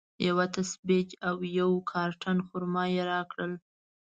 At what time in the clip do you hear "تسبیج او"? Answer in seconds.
0.55-1.35